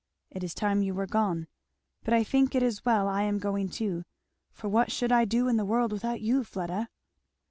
[0.31, 1.45] It is time you were gone.
[2.03, 4.03] But I think it is well I am going too,
[4.51, 6.87] for what should I do in the world without you, Fleda?"